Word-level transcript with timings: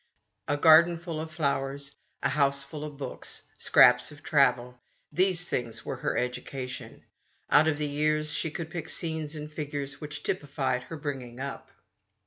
A 0.47 0.57
garden 0.57 0.97
full 0.97 1.21
of 1.21 1.29
flowers, 1.29 1.95
a 2.23 2.29
house 2.29 2.63
full 2.63 2.83
of 2.83 2.97
books, 2.97 3.43
scraps 3.59 4.11
of 4.11 4.23
travel: 4.23 4.79
these 5.11 5.45
things 5.45 5.85
were 5.85 5.97
her 5.97 6.17
16 6.17 6.17
THE 6.43 6.49
STORY 6.49 6.63
OF 6.63 6.71
A 6.71 6.73
MODERN 6.73 6.83
WOMAN. 6.83 7.01
education. 7.03 7.07
Out 7.51 7.67
of 7.67 7.77
the 7.77 7.85
years 7.85 8.33
she 8.33 8.49
could 8.49 8.71
pick 8.71 8.89
scenes 8.89 9.35
and 9.35 9.53
figures 9.53 10.01
which 10.01 10.23
typified 10.23 10.81
her 10.85 10.97
bring 10.97 11.21
ing 11.21 11.39
up. 11.39 11.69